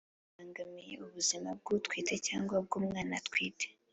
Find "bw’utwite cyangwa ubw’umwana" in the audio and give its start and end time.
1.59-3.13